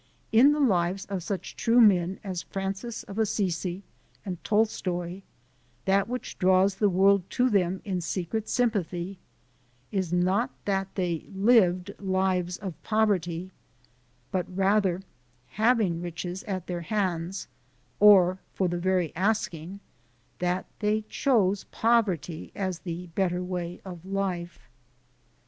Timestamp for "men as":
1.79-2.41